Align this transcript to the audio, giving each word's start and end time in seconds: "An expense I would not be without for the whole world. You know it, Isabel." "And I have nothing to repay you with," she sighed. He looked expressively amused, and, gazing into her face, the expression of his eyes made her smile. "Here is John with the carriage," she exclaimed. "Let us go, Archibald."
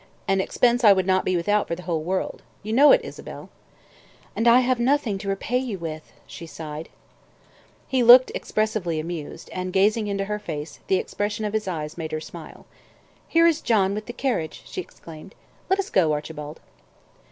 "An 0.27 0.41
expense 0.41 0.83
I 0.83 0.93
would 0.93 1.05
not 1.05 1.25
be 1.25 1.35
without 1.35 1.67
for 1.67 1.75
the 1.75 1.83
whole 1.83 2.01
world. 2.01 2.41
You 2.63 2.73
know 2.73 2.91
it, 2.91 3.01
Isabel." 3.03 3.51
"And 4.35 4.47
I 4.47 4.61
have 4.61 4.79
nothing 4.79 5.19
to 5.19 5.29
repay 5.29 5.59
you 5.59 5.77
with," 5.77 6.11
she 6.25 6.47
sighed. 6.47 6.89
He 7.87 8.01
looked 8.01 8.31
expressively 8.33 8.99
amused, 8.99 9.47
and, 9.53 9.71
gazing 9.71 10.07
into 10.07 10.25
her 10.25 10.39
face, 10.39 10.79
the 10.87 10.95
expression 10.95 11.45
of 11.45 11.53
his 11.53 11.67
eyes 11.67 11.99
made 11.99 12.13
her 12.13 12.19
smile. 12.19 12.65
"Here 13.27 13.45
is 13.45 13.61
John 13.61 13.93
with 13.93 14.07
the 14.07 14.13
carriage," 14.13 14.63
she 14.65 14.81
exclaimed. 14.81 15.35
"Let 15.69 15.77
us 15.77 15.91
go, 15.91 16.11
Archibald." 16.13 16.61